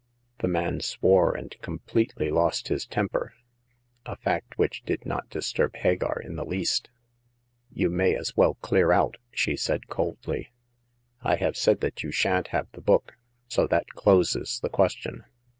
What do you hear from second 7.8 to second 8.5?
may as